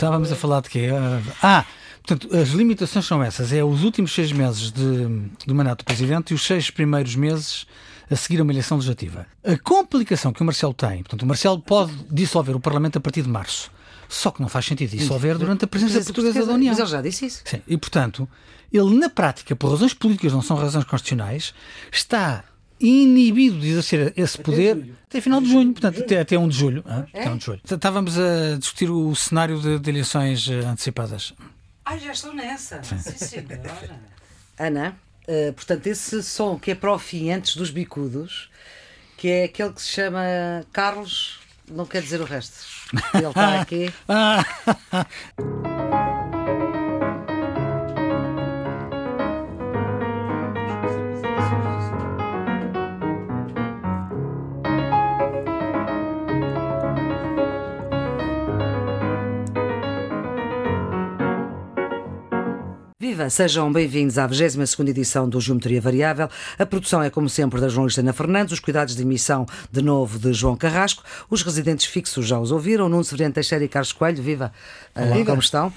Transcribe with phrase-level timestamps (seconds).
[0.00, 0.88] estávamos a falar de quê?
[1.42, 1.64] Ah,
[2.02, 3.52] portanto, as limitações são essas.
[3.52, 5.06] É os últimos seis meses de,
[5.46, 7.66] do mandato do Presidente e os seis primeiros meses
[8.10, 9.26] a seguir a uma eleição legislativa.
[9.44, 13.22] A complicação que o Marcelo tem, portanto, o Marcelo pode dissolver o Parlamento a partir
[13.22, 13.70] de março.
[14.08, 16.72] Só que não faz sentido dissolver durante a presença portuguesa da União.
[16.72, 17.42] Mas ele já disse isso.
[17.44, 17.62] Sim.
[17.68, 18.28] E, portanto,
[18.72, 21.54] ele, na prática, por razões políticas, não são razões constitucionais,
[21.92, 22.42] está
[22.80, 26.84] inibido de exercer esse poder até final de junho, portanto, até, até 1 de julho.
[27.12, 27.20] É?
[27.20, 27.60] Até 1 de julho.
[27.64, 31.34] Estávamos a discutir o cenário de, de eleições eh, antecipadas.
[31.84, 32.82] Ah, já estou nessa.
[32.82, 34.00] Sim, Sim senhora.
[34.56, 38.50] Ana, uh, portanto, esse som que é para o fim, antes dos bicudos,
[39.16, 40.22] que é aquele que se chama
[40.72, 42.54] Carlos, não quer dizer o resto.
[43.14, 43.92] Ele está aqui.
[63.10, 63.28] Viva!
[63.28, 66.28] Sejam bem-vindos à 22 edição do Geometria Variável.
[66.56, 70.16] A produção é, como sempre, da jornalista Ana Fernandes, os cuidados de emissão, de novo,
[70.16, 71.02] de João Carrasco.
[71.28, 74.22] Os residentes fixos já os ouviram, Nuno Severiano Teixeira e Carlos Coelho.
[74.22, 74.52] Viva!
[74.94, 75.30] Olá, Viva.
[75.30, 75.72] como estão?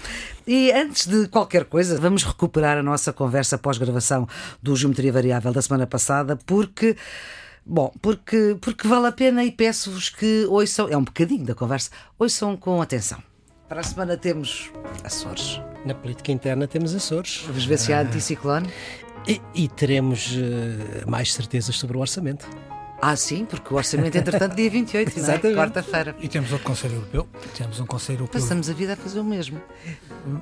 [0.46, 4.28] E antes de qualquer coisa, vamos recuperar a nossa conversa pós-gravação
[4.62, 6.96] do Geometria Variável da semana passada, porque...
[7.66, 11.90] Bom, porque, porque vale a pena e peço-vos que ouçam, é um bocadinho da conversa,
[12.20, 13.18] ouçam com atenção.
[13.68, 14.70] Para a semana temos
[15.04, 15.60] Açores.
[15.86, 17.44] Na política interna temos Açores.
[17.46, 18.70] Vamos ver se há anticiclone.
[19.28, 22.48] E, e teremos uh, mais certezas sobre o orçamento.
[23.02, 25.38] Ah, sim, porque o orçamento, entretanto, dia 28, não é?
[25.54, 26.16] quarta-feira.
[26.22, 27.28] E temos outro Conselho Europeu.
[27.58, 28.40] Temos um Conselho Europeu.
[28.40, 29.62] Passamos a vida a fazer o mesmo.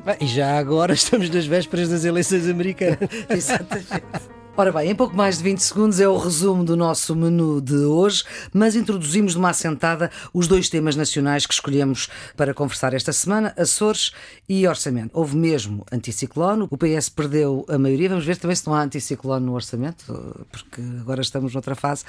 [0.05, 2.99] Bem, e já agora estamos nas vésperas das eleições americanas.
[3.29, 4.40] Exatamente.
[4.57, 7.73] Ora bem, em pouco mais de 20 segundos é o resumo do nosso menu de
[7.73, 13.13] hoje, mas introduzimos de uma assentada os dois temas nacionais que escolhemos para conversar esta
[13.13, 14.11] semana: Açores
[14.49, 15.11] e Orçamento.
[15.13, 18.09] Houve mesmo anticiclone, o PS perdeu a maioria.
[18.09, 20.03] Vamos ver também se não há anticiclone no orçamento,
[20.51, 22.03] porque agora estamos noutra fase.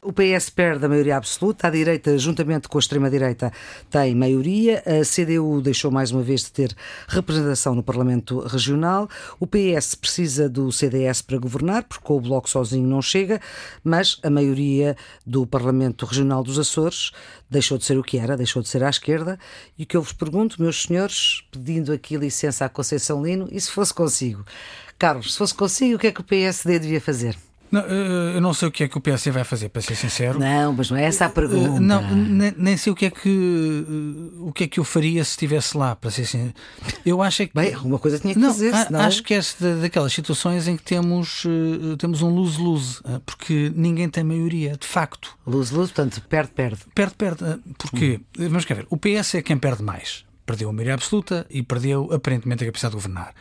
[0.00, 3.52] O PS perde a maioria absoluta, a direita, juntamente com a extrema-direita,
[3.90, 4.80] tem maioria.
[4.86, 6.76] A CDU deixou mais uma vez de ter
[7.08, 9.08] representação no Parlamento Regional.
[9.40, 13.40] O PS precisa do CDS para governar porque com o Bloco sozinho não chega,
[13.82, 14.96] mas a maioria
[15.26, 17.12] do Parlamento Regional dos Açores
[17.48, 19.38] deixou de ser o que era, deixou de ser à esquerda.
[19.78, 23.60] E o que eu vos pergunto, meus senhores, pedindo aqui licença à Conceição Lino, e
[23.60, 24.44] se fosse consigo?
[24.98, 27.36] Carlos, se fosse consigo, o que é que o PSD devia fazer?
[27.70, 29.94] Não, eh, eu não sei o que é que o PSD vai fazer, para ser
[29.94, 30.38] sincero.
[30.38, 31.76] Não, mas não é essa a pergunta.
[31.76, 34.84] Eh, não, nem, nem sei o que é que eh, o que é que eu
[34.84, 36.52] faria se estivesse lá, para ser sincero.
[37.06, 38.74] Eu acho é que bem, alguma coisa tinha que não, fazer.
[38.74, 39.00] Senão...
[39.00, 39.40] Acho que é
[39.80, 41.46] daquelas situações em que temos
[41.98, 45.36] temos um lose-lose, porque ninguém tem maioria, de facto.
[45.46, 46.80] Lose-lose, portanto, perde, perde.
[46.94, 47.44] Perde, perde.
[47.78, 48.48] Porque, hum.
[48.48, 50.24] vamos quer ver, o PS é quem perde mais.
[50.44, 53.34] Perdeu a maioria absoluta e perdeu aparentemente a capacidade de governar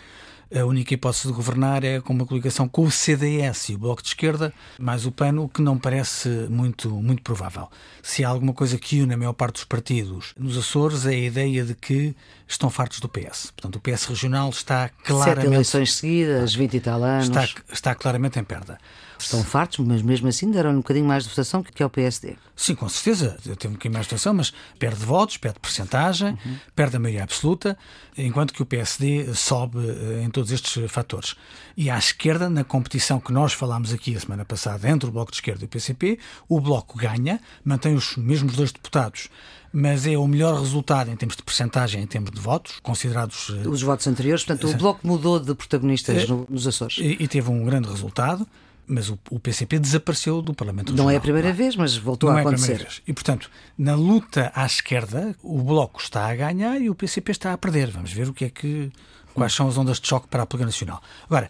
[0.54, 4.02] a única hipótese de governar é com uma coligação com o CDS e o Bloco
[4.02, 7.70] de Esquerda, mais o PAN, o que não parece muito, muito provável.
[8.02, 11.14] Se há alguma coisa que une a maior parte dos partidos nos Açores, é a
[11.14, 12.16] ideia de que
[12.48, 13.52] estão fartos do PS.
[13.56, 15.42] Portanto, o PS regional está claramente.
[15.42, 17.28] Sete eleições seguidas, 20 e tal anos.
[17.28, 18.80] Está, está claramente em perda.
[19.20, 22.36] Estão fartos, mas mesmo assim deram um bocadinho mais de votação que ao PSD.
[22.56, 23.38] Sim, com certeza.
[23.44, 26.56] Teve um bocadinho mais de votação, mas perde votos, perde percentagem, uhum.
[26.76, 27.78] perde a maioria absoluta,
[28.18, 31.36] enquanto que o PSD sobe eh, em todos estes fatores.
[31.76, 35.32] E à esquerda, na competição que nós falámos aqui a semana passada entre o Bloco
[35.32, 39.30] de Esquerda e o PCP, o Bloco ganha, mantém os mesmos dois deputados
[39.72, 43.54] mas é o melhor resultado em termos de percentagem, em termos de votos, considerados.
[43.64, 46.98] Eh, os votos anteriores, portanto, o Bloco mudou de protagonistas é, nos Açores.
[46.98, 48.48] E, e, teve um grande resultado
[48.90, 51.06] mas o, o, PCP desapareceu do Parlamento Regional.
[51.06, 52.72] Não é a primeira vez, mas voltou não a acontecer.
[52.72, 53.02] É a primeira vez.
[53.08, 57.54] E, portanto, na luta à esquerda, o Bloco está a ganhar e o PCP está
[57.54, 57.92] a perder.
[57.92, 58.92] Vamos ver o que é que,
[59.34, 61.04] quais são as ondas de choque para a política nacional.
[61.26, 61.50] Agora,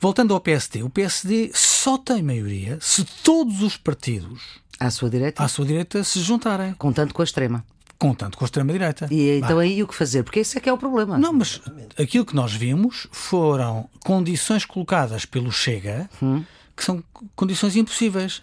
[0.00, 4.40] voltando ao PSD, o PSD só tem maioria se todos os partidos
[4.80, 6.72] à sua direita, à sua direita se juntarem.
[6.74, 7.64] Contando com a extrema
[7.98, 9.08] contanto com a extrema-direita.
[9.10, 10.22] E então aí o que fazer?
[10.22, 11.18] Porque esse é que é o problema.
[11.18, 11.60] Não, mas
[11.98, 16.44] aquilo que nós vimos foram condições colocadas pelo Chega hum
[16.78, 17.02] que são
[17.34, 18.40] condições impossíveis.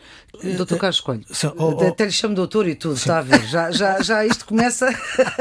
[0.58, 1.24] Doutor Carlos Coelho,
[1.58, 3.04] oh, oh, até lhe chamo doutor e tudo, sim.
[3.04, 3.42] está a ver?
[3.48, 4.88] Já, já, já isto começa.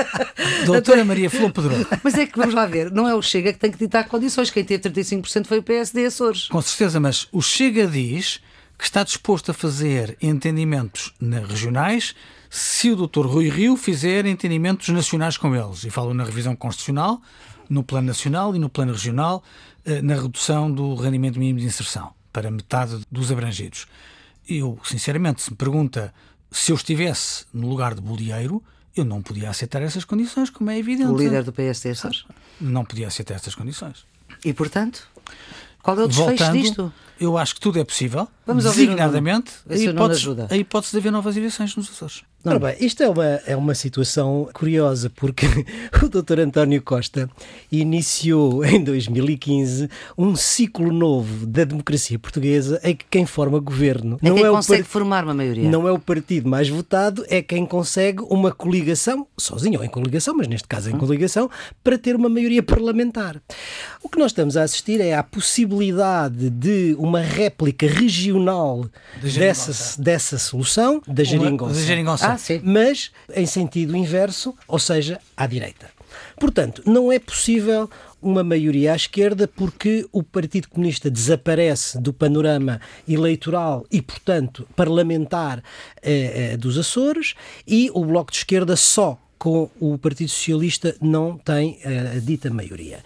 [0.65, 1.75] Doutora Maria Flor Pedro.
[2.05, 4.49] Mas é que vamos lá ver, não é o Chega que tem que ditar condições.
[4.49, 6.47] Quem teve 35% foi o PSD Açores.
[6.47, 8.41] Com certeza, mas o Chega diz
[8.79, 11.13] que está disposto a fazer entendimentos
[11.49, 12.15] regionais
[12.49, 15.83] se o doutor Rui Rio fizer entendimentos nacionais com eles.
[15.83, 17.21] E falo na revisão constitucional,
[17.69, 19.43] no plano nacional e no plano regional,
[19.85, 23.87] eh, na redução do rendimento mínimo de inserção para metade dos abrangidos.
[24.47, 26.13] Eu, sinceramente, se me pergunta
[26.51, 28.63] se eu estivesse no lugar de bolieiro,
[28.97, 31.11] Eu não podia aceitar essas condições, como é evidente.
[31.11, 31.93] O líder do PSD.
[32.61, 34.05] Não podia aceitar essas condições.
[34.45, 35.09] E, portanto,
[35.83, 36.93] qual é o desfecho Voltando, disto?
[37.19, 38.29] eu acho que tudo é possível.
[38.47, 42.23] Vamos designadamente a hipótese, a hipótese de haver novas eleições nos Açores.
[42.47, 45.47] Ora bem, isto é uma, é uma situação curiosa, porque
[46.03, 46.41] o Dr.
[46.41, 47.29] António Costa
[47.73, 54.31] iniciou em 2015 um ciclo novo da democracia portuguesa em que quem forma governo É
[54.31, 55.69] quem o consegue par- formar uma maioria.
[55.71, 60.35] não é o partido mais votado, é quem consegue uma coligação, sozinho ou em coligação,
[60.37, 61.51] mas neste caso em coligação,
[61.83, 63.41] para ter uma maioria parlamentar.
[64.03, 68.85] O que nós estamos a assistir é à possibilidade de uma réplica regional
[69.23, 69.39] geringonça.
[69.41, 71.75] dessa, dessa solução, da geringonça.
[72.35, 72.61] Ah.
[72.63, 75.89] Mas em sentido inverso, ou seja, à direita.
[76.39, 77.89] Portanto, não é possível
[78.23, 85.63] uma maioria à esquerda porque o Partido Comunista desaparece do panorama eleitoral e, portanto, parlamentar
[86.03, 87.35] eh, eh, dos Açores
[87.67, 92.49] e o Bloco de Esquerda só com o Partido Socialista não tem eh, a dita
[92.49, 93.01] maioria.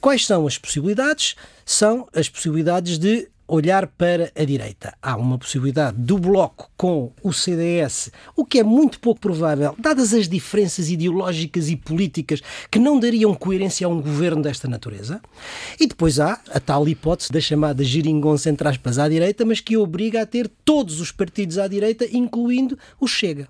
[0.00, 1.36] Quais são as possibilidades?
[1.64, 4.94] São as possibilidades de olhar para a direita.
[5.02, 10.14] Há uma possibilidade do Bloco com o CDS, o que é muito pouco provável, dadas
[10.14, 15.20] as diferenças ideológicas e políticas que não dariam coerência a um governo desta natureza.
[15.78, 19.76] E depois há a tal hipótese da chamada geringonça, entre aspas, à direita, mas que
[19.76, 23.48] obriga a ter todos os partidos à direita, incluindo o Chega.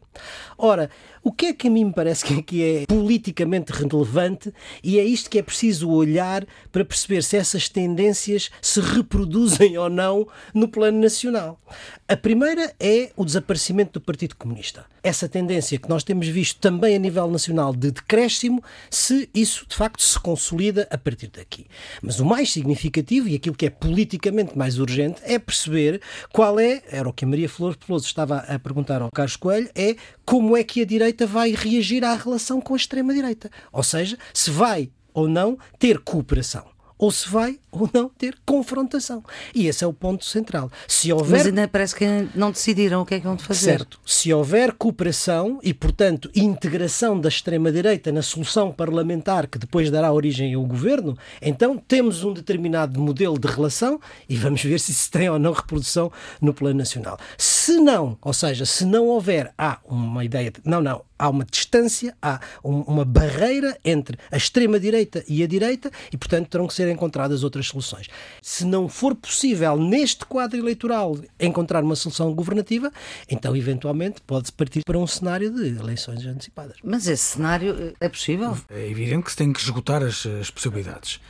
[0.59, 0.91] Ora,
[1.25, 4.99] o que é que a mim me parece que é, que é politicamente relevante e
[4.99, 10.29] é isto que é preciso olhar para perceber se essas tendências se reproduzem ou não
[10.53, 11.59] no plano nacional.
[12.07, 14.85] A primeira é o desaparecimento do Partido Comunista.
[15.03, 19.75] Essa tendência que nós temos visto também a nível nacional de decréscimo, se isso de
[19.75, 21.67] facto se consolida a partir daqui.
[22.03, 26.83] Mas o mais significativo e aquilo que é politicamente mais urgente é perceber qual é,
[26.91, 29.97] era o que a Maria Flor Peloso estava a perguntar ao Carlos Coelho, é
[30.27, 33.51] como é que a direita vai reagir à relação com a extrema-direita.
[33.73, 36.74] Ou seja, se vai ou não ter cooperação.
[36.99, 39.23] Ou se vai ou não ter confrontação.
[39.55, 40.71] E esse é o ponto central.
[40.87, 42.05] Se houver Mas ainda parece que
[42.35, 43.79] não decidiram o que é que vão fazer.
[43.79, 44.01] Certo.
[44.07, 50.55] Se houver cooperação e, portanto, integração da extrema-direita na solução parlamentar que depois dará origem
[50.55, 55.29] ao governo, então temos um determinado modelo de relação e vamos ver se isso tem
[55.29, 57.19] ou não reprodução no plano nacional.
[57.37, 60.61] Se não, ou seja, se não houver, há uma ideia de.
[60.65, 61.05] Não, não.
[61.19, 66.49] Há uma distância, há um- uma barreira entre a extrema-direita e a direita e, portanto,
[66.49, 68.09] terão que ser encontradas outras soluções.
[68.43, 72.91] Se não for possível, neste quadro eleitoral, encontrar uma solução governativa,
[73.31, 76.77] então, eventualmente, pode-se partir para um cenário de eleições antecipadas.
[76.83, 78.57] Mas esse cenário eh, é possível?
[78.69, 81.21] É evidente que se tem que esgotar as, as possibilidades.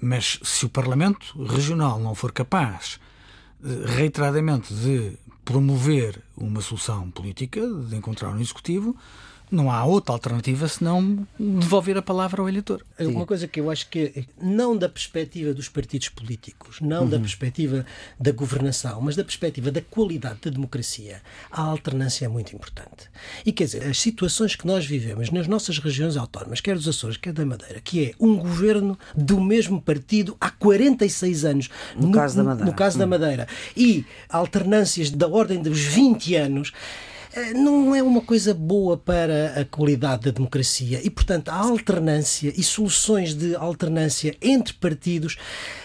[0.00, 2.98] Mas se o Parlamento Regional não for capaz,
[3.64, 5.12] eh, reiteradamente, de
[5.48, 7.58] promover uma solução política,
[7.88, 8.94] de encontrar um executivo,
[9.50, 12.84] não há outra alternativa senão devolver a palavra ao eleitor.
[12.98, 17.18] É Uma coisa que eu acho que, não da perspectiva dos partidos políticos, não da
[17.18, 17.84] perspectiva
[18.18, 23.08] da governação, mas da perspectiva da qualidade da democracia, a alternância é muito importante.
[23.44, 27.16] E quer dizer, as situações que nós vivemos nas nossas regiões autónomas, quer dos Açores,
[27.16, 31.70] quer da Madeira, que é um governo do mesmo partido há 46 anos.
[31.96, 32.70] No caso da Madeira.
[32.70, 33.48] No caso da Madeira.
[33.76, 36.72] E alternâncias da ordem dos 20 anos
[37.54, 42.62] não é uma coisa boa para a qualidade da democracia e, portanto, a alternância e
[42.62, 45.36] soluções de alternância entre partidos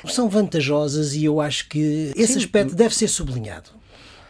[0.06, 3.70] são vantajosas e eu acho que esse aspecto deve ser sublinhado.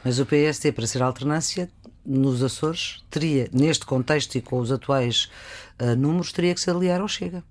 [0.03, 1.69] Mas o PSD, para ser alternância,
[2.05, 5.29] nos Açores, teria, neste contexto e com os atuais
[5.79, 7.43] ah, números, teria que se aliar ao Chega.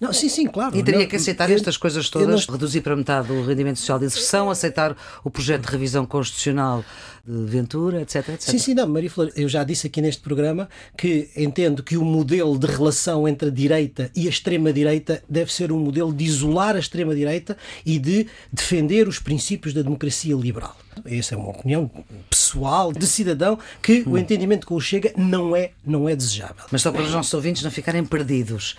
[0.00, 0.76] Não, sim, sim, claro.
[0.76, 3.44] E teria Não, que aceitar eu- estas coisas eu não todas, reduzir para metade o
[3.44, 6.84] rendimento social de inserção, aceitar o projeto de revisão constitucional
[7.26, 8.40] de Ventura, etc, etc.
[8.50, 12.04] Sim, sim, não, Maria Flor, eu já disse aqui neste programa que entendo que o
[12.04, 16.76] modelo de relação entre a direita e a extrema-direita deve ser um modelo de isolar
[16.76, 17.56] a extrema-direita
[17.86, 20.76] e de defender os princípios da democracia liberal.
[21.06, 21.90] Essa é uma opinião
[22.30, 26.64] pessoal, de cidadão, que o entendimento com o Chega não é, não é desejável.
[26.70, 28.76] Mas só para os nossos ouvintes não ficarem perdidos.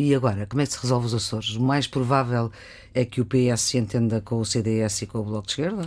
[0.00, 1.56] E agora, como é que se resolve os Açores?
[1.56, 2.52] O mais provável
[2.94, 5.86] é que o PS se entenda com o CDS e com o Bloco de Esquerda?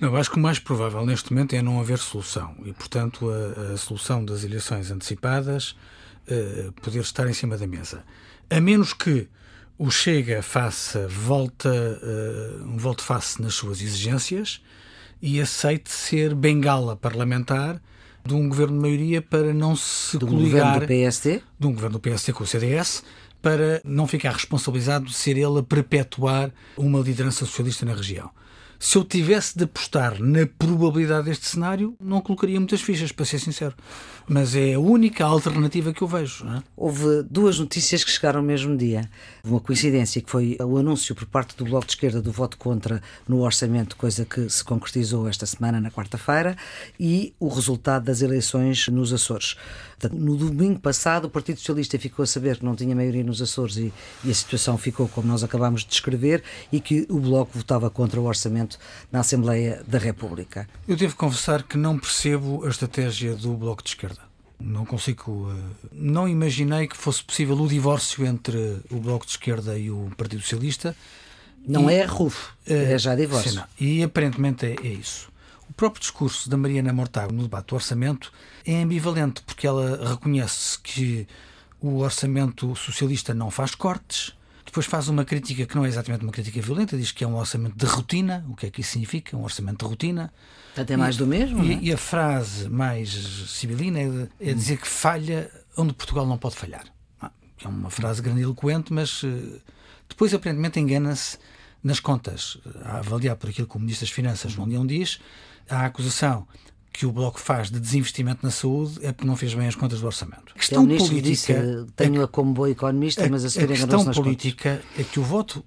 [0.00, 3.28] Não, eu acho que o mais provável neste momento é não haver solução e, portanto,
[3.28, 5.76] a, a solução das eleições antecipadas
[6.26, 8.02] eh, poder estar em cima da mesa.
[8.48, 9.28] A menos que
[9.76, 14.62] o Chega faça volta, eh, um volte-face nas suas exigências
[15.20, 17.78] e aceite ser bengala parlamentar
[18.24, 21.42] de um governo de maioria para não se Do coligar governo do PSD?
[21.58, 23.02] de um governo do PSD com o CDS
[23.40, 28.30] para não ficar responsabilizado de ser ele a perpetuar uma liderança socialista na região.
[28.78, 33.38] Se eu tivesse de apostar na probabilidade deste cenário, não colocaria muitas fichas, para ser
[33.38, 33.74] sincero.
[34.30, 36.46] Mas é a única alternativa que eu vejo.
[36.46, 36.62] É?
[36.76, 39.10] Houve duas notícias que chegaram no mesmo dia.
[39.42, 43.02] Uma coincidência que foi o anúncio por parte do Bloco de Esquerda do voto contra
[43.26, 46.56] no orçamento, coisa que se concretizou esta semana, na quarta-feira,
[46.98, 49.56] e o resultado das eleições nos Açores.
[50.12, 53.76] No domingo passado, o Partido Socialista ficou a saber que não tinha maioria nos Açores
[53.76, 57.90] e, e a situação ficou como nós acabámos de descrever e que o Bloco votava
[57.90, 58.78] contra o orçamento
[59.10, 60.68] na Assembleia da República.
[60.86, 64.19] Eu devo confessar que não percebo a estratégia do Bloco de Esquerda.
[64.60, 65.50] Não consigo.
[65.50, 70.10] Eh, não imaginei que fosse possível o divórcio entre o Bloco de Esquerda e o
[70.16, 70.94] Partido Socialista.
[71.66, 73.52] Não e, é RUF, é já divórcio.
[73.52, 75.30] Sim, e aparentemente é, é, isso.
[75.68, 78.32] O próprio discurso da Mariana Mortágua no debate do orçamento
[78.66, 81.26] é ambivalente, porque ela reconhece que
[81.80, 84.32] o orçamento socialista não faz cortes,
[84.70, 87.34] depois faz uma crítica que não é exatamente uma crítica violenta, diz que é um
[87.34, 88.46] orçamento de rotina.
[88.48, 89.36] O que é que isso significa?
[89.36, 90.32] Um orçamento de rotina.
[90.76, 91.64] Até mais do mesmo.
[91.64, 91.78] E, é?
[91.82, 93.10] e, a frase mais
[93.48, 96.84] sibilina é, é, dizer que falha onde Portugal não pode falhar.
[97.20, 97.32] Ah,
[97.64, 99.58] é uma frase grandiloquente, mas eh,
[100.08, 101.36] depois aparentemente engana-se
[101.82, 102.56] nas contas.
[102.84, 105.18] A avaliar por aquilo que o Ministro das Finanças, João Leão, diz,
[105.68, 106.46] a acusação
[106.92, 110.00] que o Bloco faz de desinvestimento na saúde é porque não fez bem as contas
[110.00, 110.52] do orçamento.
[110.54, 111.20] A questão é política.
[111.20, 115.00] Disse, tenho-a como boa economista, mas a, a questão política contas.
[115.00, 115.64] é que o voto,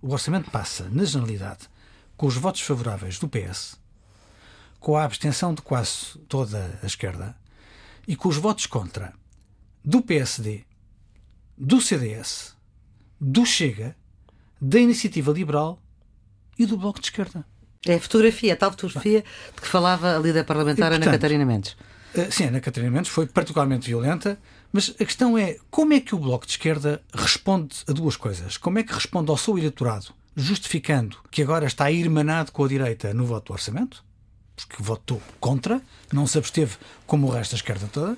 [0.00, 1.68] o orçamento passa, na generalidade,
[2.16, 3.78] com os votos favoráveis do PS,
[4.78, 7.36] com a abstenção de quase toda a esquerda
[8.06, 9.12] e com os votos contra
[9.84, 10.64] do PSD,
[11.56, 12.56] do CDS,
[13.20, 13.96] do Chega,
[14.60, 15.78] da Iniciativa Liberal
[16.58, 17.44] e do Bloco de Esquerda.
[17.86, 21.18] É a fotografia, a tal fotografia de que falava a líder parlamentar e, portanto, Ana
[21.18, 21.76] Catarina Mendes.
[22.14, 24.38] Eh, sim, Ana Catarina Mendes foi particularmente violenta,
[24.70, 28.58] mas a questão é como é que o Bloco de Esquerda responde a duas coisas.
[28.58, 33.14] Como é que responde ao seu eleitorado, justificando que agora está irmanado com a direita
[33.14, 34.04] no voto do orçamento,
[34.56, 35.80] porque votou contra,
[36.12, 38.14] não se absteve como o resto da esquerda toda.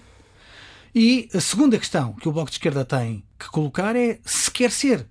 [0.93, 4.73] E a segunda questão que o Bloco de Esquerda tem que colocar é se quer
[4.73, 5.07] ser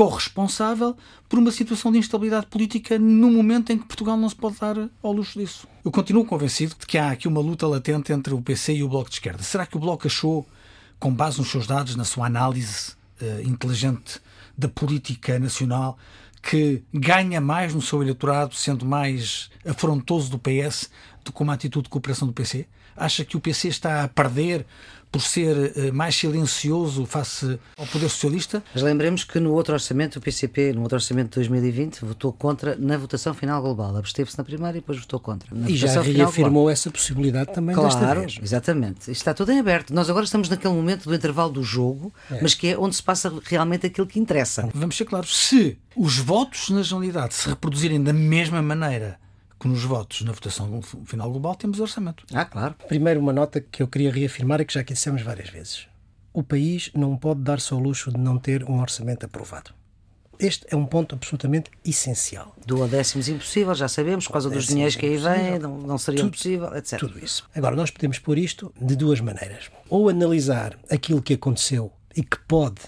[0.00, 0.96] corresponsável
[1.28, 4.88] por uma situação de instabilidade política no momento em que Portugal não se pode dar
[5.02, 5.68] ao luxo disso.
[5.84, 8.88] Eu continuo convencido de que há aqui uma luta latente entre o PC e o
[8.88, 9.42] Bloco de Esquerda.
[9.42, 10.46] Será que o Bloco achou,
[10.98, 14.22] com base nos seus dados, na sua análise uh, inteligente
[14.56, 15.98] da política nacional,
[16.42, 20.88] que ganha mais no seu eleitorado sendo mais afrontoso do PS
[21.22, 22.66] do que uma atitude de cooperação do PC?
[22.96, 24.66] Acha que o PC está a perder
[25.10, 28.62] por ser eh, mais silencioso face ao poder socialista.
[28.72, 32.76] Mas lembremos que no outro orçamento, o PCP, no outro orçamento de 2020, votou contra
[32.76, 33.96] na votação final global.
[33.96, 35.48] Absteve-se na primeira e depois votou contra.
[35.52, 38.38] Na e já reafirmou essa possibilidade também claro, desta vez.
[38.42, 39.10] exatamente.
[39.10, 39.92] Está tudo em aberto.
[39.92, 42.40] Nós agora estamos naquele momento do intervalo do jogo, é.
[42.40, 44.68] mas que é onde se passa realmente aquilo que interessa.
[44.72, 49.18] Vamos ser claros, se os votos na generalidade se reproduzirem da mesma maneira
[49.60, 52.24] que nos votos na votação final global temos orçamento.
[52.32, 52.74] Ah, claro.
[52.88, 55.86] Primeiro, uma nota que eu queria reafirmar e que já aqui dissemos várias vezes.
[56.32, 59.72] O país não pode dar-se ao luxo de não ter um orçamento aprovado.
[60.38, 62.56] Este é um ponto absolutamente essencial.
[62.64, 66.20] Do décimos impossível, já sabemos, por causa dos dinheiros que aí vêm, não, não seria
[66.22, 66.98] tudo, possível, etc.
[66.98, 67.46] Tudo isso.
[67.54, 69.70] Agora, nós podemos pôr isto de duas maneiras.
[69.90, 72.80] Ou analisar aquilo que aconteceu e que pode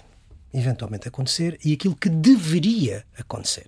[0.51, 3.67] eventualmente acontecer e aquilo que deveria acontecer.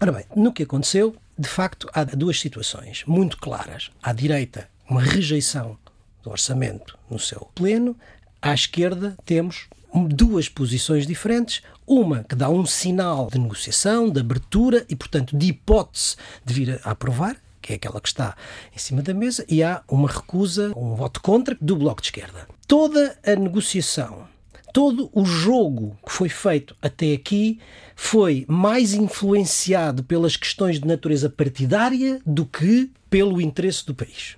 [0.00, 3.90] Ora bem, no que aconteceu, de facto, há duas situações muito claras.
[4.02, 5.76] À direita, uma rejeição
[6.22, 7.96] do orçamento no seu pleno.
[8.40, 9.66] À esquerda, temos
[10.08, 11.62] duas posições diferentes.
[11.86, 16.80] Uma que dá um sinal de negociação, de abertura e, portanto, de hipótese de vir
[16.84, 18.36] a aprovar, que é aquela que está
[18.74, 22.46] em cima da mesa, e há uma recusa, um voto contra do Bloco de Esquerda.
[22.66, 24.26] Toda a negociação
[24.74, 27.60] todo o jogo que foi feito até aqui
[27.94, 34.36] foi mais influenciado pelas questões de natureza partidária do que pelo interesse do país.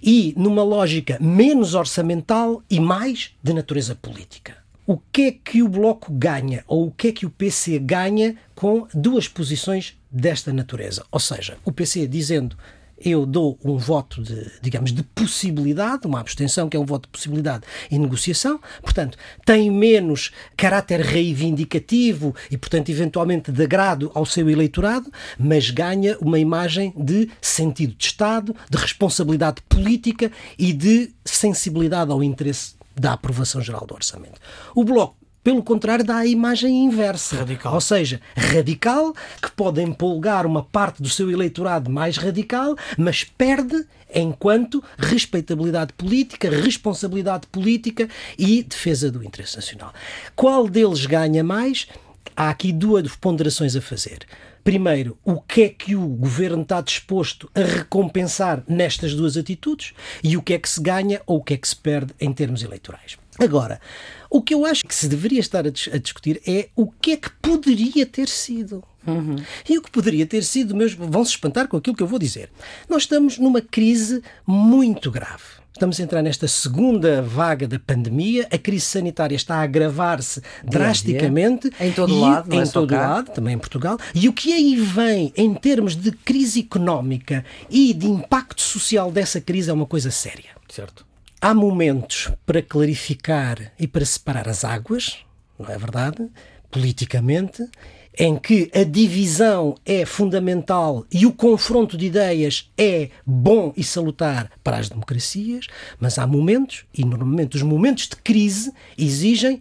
[0.00, 4.56] E numa lógica menos orçamental e mais de natureza política.
[4.86, 8.36] O que é que o Bloco ganha, ou o que é que o PC ganha
[8.54, 11.04] com duas posições desta natureza?
[11.10, 12.56] Ou seja, o PC dizendo
[13.04, 17.08] eu dou um voto de, digamos, de possibilidade, uma abstenção que é um voto de
[17.08, 24.48] possibilidade e negociação, portanto, tem menos caráter reivindicativo e, portanto, eventualmente de agrado ao seu
[24.48, 32.10] eleitorado, mas ganha uma imagem de sentido de Estado, de responsabilidade política e de sensibilidade
[32.10, 34.40] ao interesse da aprovação geral do orçamento.
[34.74, 37.36] O Bloco pelo contrário, dá a imagem inversa.
[37.36, 37.74] Radical.
[37.74, 43.84] Ou seja, radical, que pode empolgar uma parte do seu eleitorado mais radical, mas perde
[44.14, 48.08] enquanto respeitabilidade política, responsabilidade política
[48.38, 49.92] e defesa do interesse nacional.
[50.36, 51.88] Qual deles ganha mais?
[52.36, 54.20] Há aqui duas ponderações a fazer.
[54.62, 60.36] primeiro, o que é que o governo está disposto a recompensar nestas duas atitudes e
[60.36, 62.62] o que é que se ganha ou o que é que se perde em termos
[62.62, 63.21] eleitorais.
[63.38, 63.80] Agora,
[64.28, 67.12] o que eu acho que se deveria estar a, dis a discutir é o que
[67.12, 68.82] é que poderia ter sido.
[69.06, 69.36] Uhum.
[69.68, 72.18] E o que poderia ter sido, meus vão se espantar com aquilo que eu vou
[72.18, 72.50] dizer.
[72.88, 75.62] Nós estamos numa crise muito grave.
[75.72, 81.72] Estamos a entrar nesta segunda vaga da pandemia, a crise sanitária está a agravar-se drasticamente.
[81.80, 83.98] Em todo o lado, em é todo lado, também em Portugal.
[84.14, 89.40] E o que aí vem em termos de crise económica e de impacto social dessa
[89.40, 90.50] crise é uma coisa séria.
[90.68, 91.04] Certo.
[91.44, 95.18] Há momentos para clarificar e para separar as águas,
[95.58, 96.30] não é verdade?
[96.70, 97.68] Politicamente,
[98.16, 104.52] em que a divisão é fundamental e o confronto de ideias é bom e salutar
[104.62, 105.66] para as democracias,
[105.98, 109.60] mas há momentos, e normalmente os momentos de crise, exigem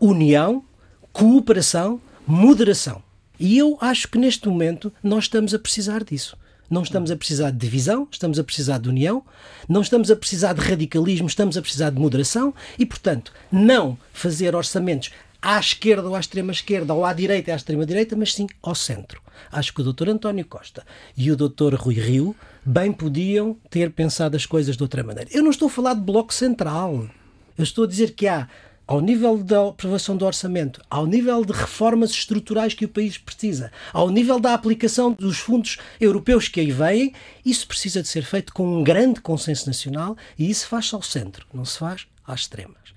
[0.00, 0.64] união,
[1.12, 3.00] cooperação, moderação.
[3.38, 6.36] E eu acho que neste momento nós estamos a precisar disso.
[6.70, 9.24] Não estamos a precisar de divisão, estamos a precisar de união,
[9.68, 14.54] não estamos a precisar de radicalismo, estamos a precisar de moderação e, portanto, não fazer
[14.54, 15.10] orçamentos
[15.42, 18.46] à esquerda ou à extrema esquerda, ou à direita e à extrema direita, mas sim
[18.62, 19.20] ao centro.
[19.50, 20.10] Acho que o Dr.
[20.10, 20.84] António Costa
[21.16, 21.74] e o Dr.
[21.74, 25.30] Rui Rio bem podiam ter pensado as coisas de outra maneira.
[25.32, 27.08] Eu não estou a falar de bloco central.
[27.56, 28.48] Eu estou a dizer que há,
[28.90, 33.70] ao nível da aprovação do orçamento, ao nível de reformas estruturais que o país precisa,
[33.92, 37.14] ao nível da aplicação dos fundos europeus que aí vêm,
[37.46, 41.46] isso precisa de ser feito com um grande consenso nacional e isso faz-se ao centro,
[41.54, 42.92] não se faz às extremas.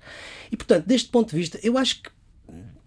[0.50, 2.10] E, portanto, deste ponto de vista, eu acho que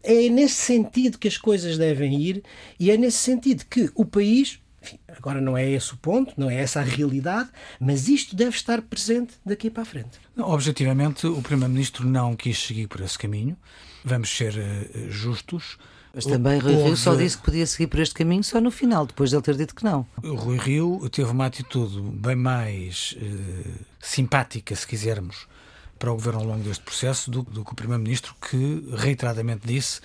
[0.04, 2.44] é nesse sentido que as coisas devem ir
[2.78, 6.50] e é nesse sentido que o país, enfim, agora não é esse o ponto, não
[6.50, 10.20] é essa a realidade, mas isto deve estar presente daqui para a frente.
[10.36, 13.58] Não, objetivamente, o Primeiro-Ministro não quis seguir por esse caminho.
[14.04, 15.78] Vamos ser uh, justos.
[16.14, 19.06] Mas também Rui Rio só disse que podia seguir por este caminho só no final,
[19.06, 20.06] depois de ele ter dito que não.
[20.24, 25.48] O Rui Rio teve uma atitude bem mais uh, simpática, se quisermos,
[26.00, 30.00] para o governo ao longo deste processo do, do que o Primeiro-Ministro, que reiteradamente disse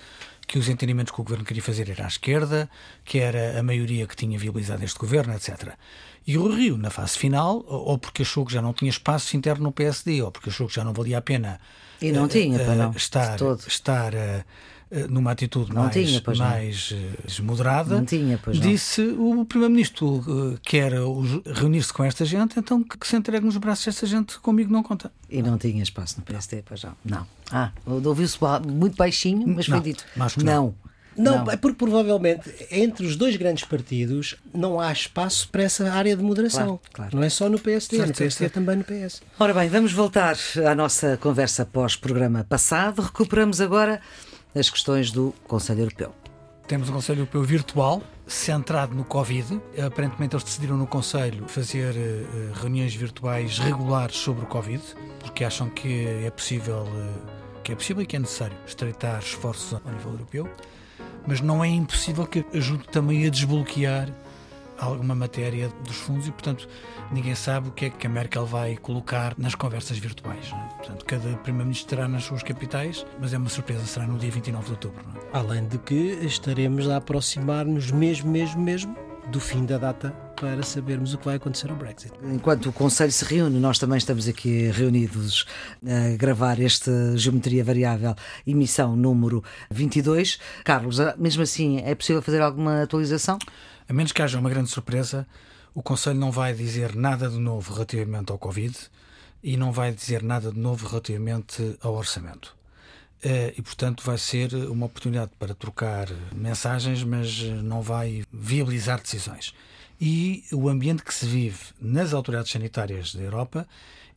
[0.47, 2.69] que os entendimentos que o governo queria fazer era à esquerda,
[3.03, 5.73] que era a maioria que tinha viabilizado este governo, etc.
[6.25, 9.63] E o Rio, na fase final, ou porque achou que já não tinha espaço interno
[9.63, 11.59] no PSD, ou porque achou que já não valia a pena
[12.01, 14.43] e não uh, tinha, uh, não, estar, estar eh,
[15.09, 16.95] numa atitude não mais, tinha, mais
[17.39, 17.45] não.
[17.45, 20.93] moderada, não tinha, disse o Primeiro-Ministro uh, quer
[21.45, 24.83] reunir-se com esta gente, então que, que se entregue nos braços desta gente, comigo não
[24.83, 25.11] conta.
[25.29, 26.93] E não tinha espaço no PSD, pois não.
[27.03, 27.27] Não.
[27.51, 30.05] Ah, ouviu-se muito baixinho, mas foi dito.
[30.15, 30.45] Mas não.
[30.45, 30.83] não.
[31.15, 35.91] Não, não, é porque provavelmente entre os dois grandes partidos não há espaço para essa
[35.91, 36.65] área de moderação.
[36.65, 37.15] Claro, claro.
[37.15, 38.53] Não é só no PSD, certo, no PSD certo.
[38.53, 39.21] também no PS.
[39.39, 40.35] Ora bem, vamos voltar
[40.67, 43.01] à nossa conversa pós-programa passado.
[43.01, 44.01] Recuperamos agora
[44.55, 46.13] as questões do Conselho Europeu.
[46.67, 49.61] Temos um Conselho Europeu virtual, centrado no Covid.
[49.85, 54.81] Aparentemente, eles decidiram no Conselho fazer uh, reuniões virtuais regulares sobre o Covid,
[55.19, 59.73] porque acham que é possível, uh, que é possível e que é necessário estreitar esforços
[59.73, 60.49] ao nível europeu,
[61.27, 64.09] mas não é impossível que ajude também a desbloquear
[64.83, 66.67] alguma matéria dos fundos e, portanto,
[67.11, 70.51] ninguém sabe o que é que a Merkel vai colocar nas conversas virtuais.
[70.53, 70.75] É?
[70.75, 74.65] Portanto, cada Primeiro-Ministro estará nas suas capitais, mas é uma surpresa, será no dia 29
[74.65, 75.03] de outubro.
[75.15, 75.37] É?
[75.37, 78.95] Além de que estaremos a aproximar-nos mesmo, mesmo, mesmo
[79.27, 82.11] do fim da data para sabermos o que vai acontecer ao Brexit.
[82.23, 85.45] Enquanto o Conselho se reúne, nós também estamos aqui reunidos
[85.85, 88.15] a gravar esta Geometria Variável,
[88.45, 90.39] emissão número 22.
[90.63, 93.37] Carlos, mesmo assim, é possível fazer alguma atualização?
[93.87, 95.27] A menos que haja uma grande surpresa,
[95.73, 98.77] o Conselho não vai dizer nada de novo relativamente ao Covid
[99.43, 102.55] e não vai dizer nada de novo relativamente ao orçamento.
[103.21, 109.53] Eh, e, portanto, vai ser uma oportunidade para trocar mensagens, mas não vai viabilizar decisões.
[109.99, 113.67] E o ambiente que se vive nas autoridades sanitárias da Europa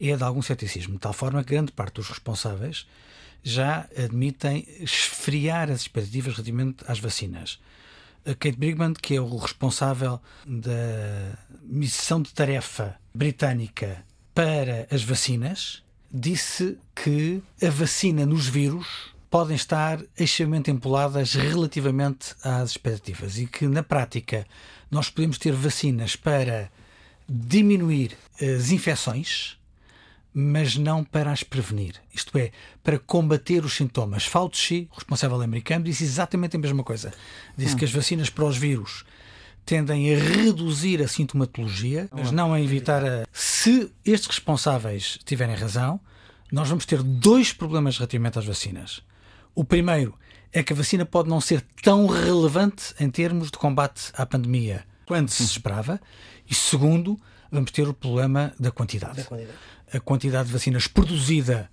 [0.01, 2.87] é de algum ceticismo, de tal forma que grande parte dos responsáveis
[3.43, 7.61] já admitem esfriar as expectativas relativamente às vacinas
[8.27, 15.83] a Kate Brigman, que é o responsável da missão de tarefa britânica para as vacinas,
[16.13, 23.67] disse que a vacina nos vírus podem estar extremamente empoladas relativamente às expectativas e que,
[23.67, 24.47] na prática,
[24.91, 26.71] nós podemos ter vacinas para
[27.29, 29.59] diminuir as infecções
[30.39, 31.95] mas não para as prevenir.
[32.13, 32.51] Isto é,
[32.85, 34.27] para combater os sintomas.
[34.27, 37.11] Fauci, responsável americano, disse exatamente a mesma coisa.
[37.57, 37.79] Disse hum.
[37.79, 39.07] que as vacinas para os vírus
[39.65, 43.27] tendem a reduzir a sintomatologia, mas não a evitar a.
[43.33, 45.99] Se estes responsáveis tiverem razão,
[46.53, 49.01] nós vamos ter dois problemas relativamente às vacinas.
[49.55, 50.15] O primeiro
[50.53, 54.85] é que a vacina pode não ser tão relevante em termos de combate à pandemia
[55.07, 55.99] quando se esperava.
[56.47, 57.19] E segundo,
[57.51, 59.17] vamos ter o problema da quantidade.
[59.17, 59.59] Da quantidade.
[59.93, 61.71] A quantidade de vacinas produzida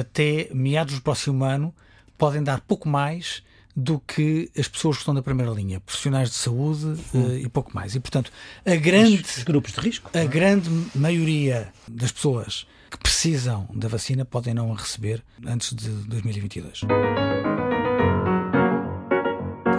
[0.00, 1.74] até meados do próximo ano
[2.18, 3.42] podem dar pouco mais
[3.74, 7.74] do que as pessoas que estão na primeira linha, profissionais de saúde eh, e pouco
[7.74, 7.94] mais.
[7.94, 8.32] E, portanto,
[8.64, 10.10] a grande, Os grupos de risco.
[10.16, 15.90] a grande maioria das pessoas que precisam da vacina podem não a receber antes de
[15.90, 16.80] 2022.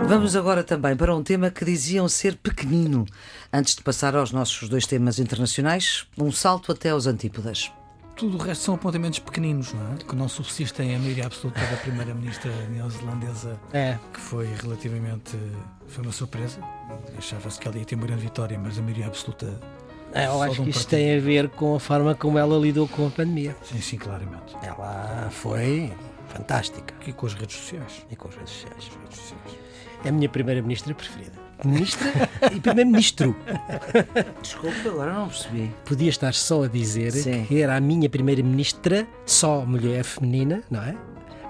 [0.08, 3.06] Vamos agora também para um tema que diziam ser pequenino.
[3.52, 7.72] Antes de passar aos nossos dois temas internacionais, um salto até aos antípodas.
[8.16, 9.96] Tudo o resto são apontamentos pequeninos, não é?
[9.98, 13.98] Que não subsistem a maioria absoluta da primeira-ministra neozelandesa, É.
[14.14, 15.38] que foi relativamente.
[15.88, 16.60] foi uma surpresa.
[17.18, 19.60] Achava-se que ela ia ter uma grande vitória, mas a maioria absoluta.
[20.14, 20.90] É, Eu acho um que isto partido.
[20.90, 23.56] tem a ver com a forma como ela lidou com a pandemia.
[23.64, 24.56] Sim, sim, claramente.
[24.64, 25.94] Ela foi
[26.28, 26.94] fantástica.
[27.06, 28.06] E com as redes sociais.
[28.10, 28.92] E com as redes sociais.
[29.04, 29.60] Redes sociais.
[30.04, 31.48] É a minha primeira-ministra preferida.
[31.66, 32.08] Ministra
[32.56, 33.36] e primeiro-ministro.
[34.42, 35.72] Desculpe, agora não percebi.
[35.86, 37.46] Podia estar só a dizer Sim.
[37.46, 40.96] que era a minha primeira-ministra, só mulher feminina, não é?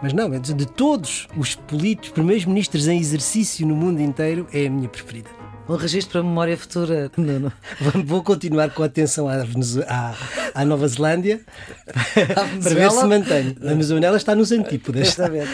[0.02, 4.48] Mas não, é de de todos os políticos, primeiros ministros em exercício no mundo inteiro,
[4.54, 5.37] é a minha preferida.
[5.70, 7.12] Um registro para a memória futura.
[7.18, 7.52] Nuno.
[7.82, 9.44] Vou- Vou continuar com atenção à,
[9.88, 10.14] à,
[10.56, 11.42] à Nova Zelândia
[12.64, 13.56] para ver se mantém.
[13.62, 15.08] A Venezuela está nos antípodas.
[15.10, 15.50] Exatamente.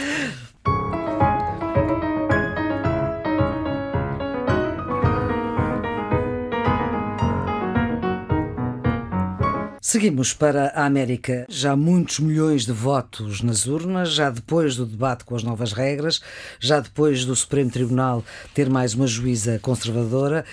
[9.94, 11.46] Seguimos para a América.
[11.48, 16.20] Já muitos milhões de votos nas urnas, já depois do debate com as novas regras,
[16.60, 18.26] já depois do Supremo Tribunal
[18.56, 20.46] ter mais uma juíza conservadora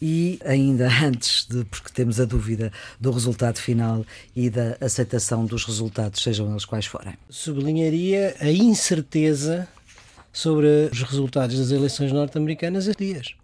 [0.00, 5.64] e ainda antes de, porque temos a dúvida do resultado final e da aceitação dos
[5.64, 7.14] resultados, sejam eles quais forem.
[7.28, 9.66] Sublinharia a incerteza
[10.32, 13.34] sobre os resultados das eleições norte-americanas há dias.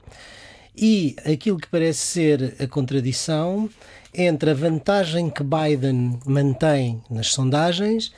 [0.76, 3.68] E aquilo que parece ser a contradição
[4.14, 8.12] entre a vantagem que Biden mantém nas sondagens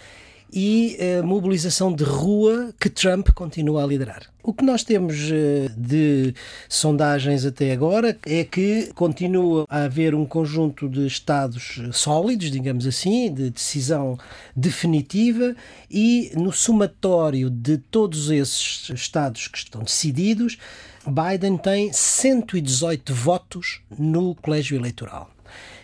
[0.53, 4.31] e a mobilização de rua que Trump continua a liderar.
[4.43, 6.35] O que nós temos eh, de
[6.69, 13.33] sondagens até agora é que continua a haver um conjunto de estados sólidos, digamos assim,
[13.33, 14.19] de decisão
[14.55, 15.57] definitiva,
[15.91, 20.59] e no somatório de todos esses estados que estão decididos,
[21.07, 25.31] Biden tem 118 votos no colégio eleitoral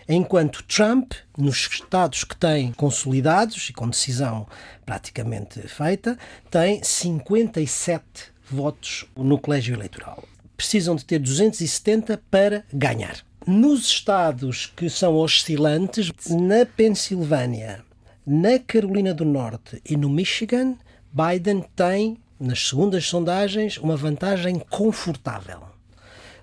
[0.09, 4.47] enquanto Trump, nos estados que tem consolidados e com decisão
[4.83, 6.17] praticamente feita,
[6.49, 8.03] tem 57
[8.49, 10.23] votos no colégio eleitoral.
[10.57, 13.23] Precisam de ter 270 para ganhar.
[13.45, 17.85] Nos estados que são oscilantes, na Pensilvânia,
[18.25, 20.75] na Carolina do Norte e no Michigan,
[21.13, 25.61] Biden tem, nas segundas sondagens, uma vantagem confortável.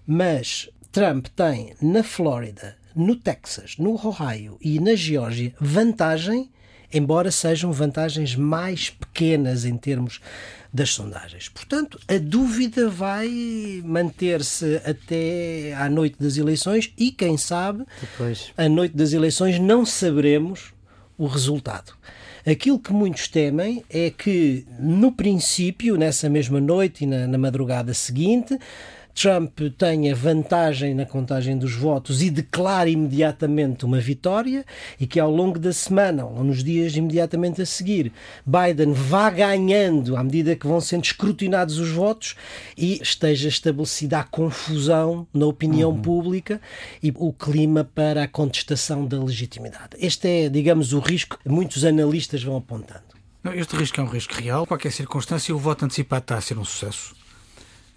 [0.06, 6.50] Mas Trump tem na Flórida, no Texas, no Ohio e na Geórgia vantagem,
[6.92, 10.20] embora sejam vantagens mais pequenas em termos
[10.72, 11.48] das sondagens.
[11.48, 13.28] Portanto, a dúvida vai
[13.84, 18.52] manter-se até à noite das eleições e, quem sabe, Depois.
[18.56, 20.72] à noite das eleições não saberemos
[21.18, 21.94] o resultado.
[22.46, 27.92] Aquilo que muitos temem é que, no princípio, nessa mesma noite e na, na madrugada
[27.92, 28.56] seguinte,
[29.16, 34.62] Trump tenha vantagem na contagem dos votos e declare imediatamente uma vitória
[35.00, 38.12] e que ao longo da semana ou nos dias imediatamente a seguir
[38.44, 42.36] Biden vá ganhando à medida que vão sendo escrutinados os votos
[42.76, 46.60] e esteja estabelecida a confusão na opinião pública
[47.02, 49.96] e o clima para a contestação da legitimidade.
[49.98, 53.16] Este é, digamos, o risco que muitos analistas vão apontando.
[53.54, 54.66] Este risco é um risco real.
[54.66, 57.25] Qualquer circunstância, o voto antecipado está a ser um sucesso.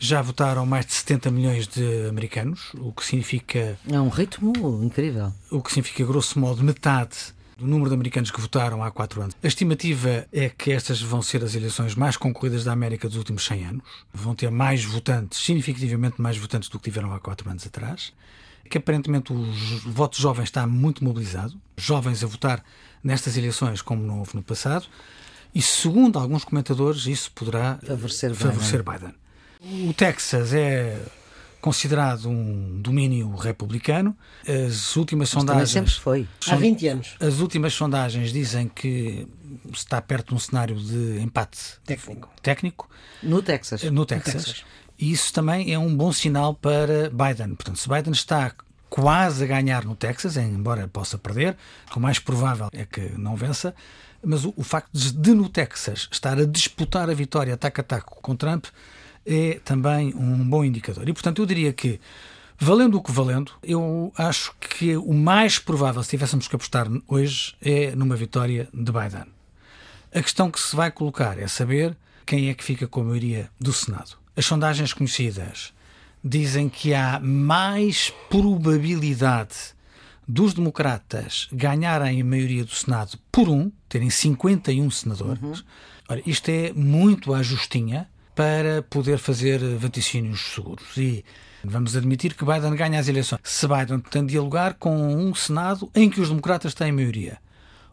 [0.01, 5.33] Já votaram mais de 70 milhões de americanos, o que significa, É um ritmo incrível.
[5.51, 7.17] o que significa grosso modo metade
[7.57, 9.35] do número de americanos que votaram há quatro anos.
[9.43, 13.43] A estimativa é que estas vão ser as eleições mais concorridas da América dos últimos
[13.45, 13.83] 100 anos.
[14.13, 18.13] Vão ter mais votantes, significativamente mais votantes do que tiveram há quatro anos atrás.
[18.69, 19.43] Que aparentemente o
[19.87, 22.63] voto jovem está muito mobilizado, jovens a votar
[23.03, 24.85] nestas eleições como não houve no passado.
[25.53, 28.47] E segundo alguns comentadores, isso poderá Favorecer Biden.
[28.47, 29.13] favorecer Biden.
[29.61, 30.97] O Texas é
[31.59, 34.15] considerado um domínio republicano.
[34.47, 35.69] As últimas Também sondagens.
[35.69, 36.27] sempre foi.
[36.47, 37.15] Há 20 anos.
[37.19, 39.27] As últimas sondagens dizem que
[39.73, 42.29] está perto de um cenário de empate Técnico.
[42.41, 42.89] técnico
[43.21, 43.83] No Texas.
[43.83, 44.45] no Texas.
[44.45, 44.65] Texas.
[44.97, 47.55] E isso também é um bom sinal para Biden.
[47.55, 48.53] Portanto, se Biden está
[48.89, 51.57] quase a ganhar no Texas, embora possa perder,
[51.95, 53.75] o mais provável é que não vença,
[54.23, 57.83] mas o, o facto de, de, no Texas estar a disputar a vitória taco a
[57.83, 58.65] taco com Trump
[59.25, 61.07] é também um bom indicador.
[61.07, 61.99] E, portanto, eu diria que,
[62.57, 67.55] valendo o que valendo, eu acho que o mais provável, se tivéssemos que apostar hoje,
[67.61, 69.25] é numa vitória de Biden.
[70.13, 73.49] A questão que se vai colocar é saber quem é que fica com a maioria
[73.59, 74.17] do Senado.
[74.35, 75.73] As sondagens conhecidas
[76.23, 79.55] dizem que há mais probabilidade
[80.27, 85.41] dos democratas ganharem a maioria do Senado por um, terem 51 senadores.
[85.41, 85.65] Uhum.
[86.07, 88.07] Ora, isto é muito à justinha
[88.39, 90.95] para poder fazer vaticínios seguros.
[90.95, 91.25] E
[91.61, 93.41] vamos admitir que Biden ganha as eleições.
[93.43, 97.37] Se Biden tem de dialogar com um Senado em que os democratas têm maioria,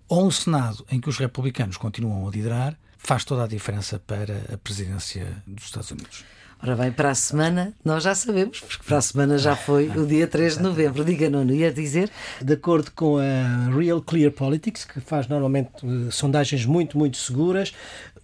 [0.09, 4.40] ou um Senado em que os republicanos continuam a liderar, faz toda a diferença para
[4.54, 6.24] a presidência dos Estados Unidos.
[6.62, 10.06] Ora bem, para a semana nós já sabemos, porque para a semana já foi o
[10.06, 11.04] dia 3 de novembro.
[11.04, 12.09] Diga, Nuno, ia dizer?
[12.40, 17.74] De acordo com a Real Clear Politics, que faz normalmente uh, sondagens muito, muito seguras,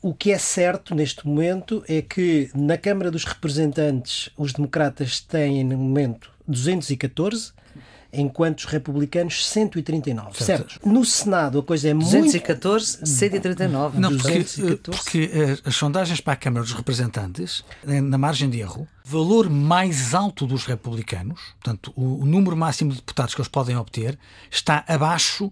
[0.02, 5.62] o que é certo neste momento é que na Câmara dos Representantes os democratas têm,
[5.62, 7.52] no momento, 214
[8.12, 10.36] enquanto os republicanos 139.
[10.36, 10.70] Certo.
[10.70, 10.88] certo.
[10.88, 13.08] No Senado a coisa é 214, muito...
[13.08, 13.98] 139.
[13.98, 14.82] Não, porque, 214.
[15.02, 19.48] porque eh, as sondagens para a Câmara dos Representantes, eh, na margem de erro, valor
[19.48, 24.18] mais alto dos republicanos, portanto, o, o número máximo de deputados que eles podem obter,
[24.50, 25.50] está abaixo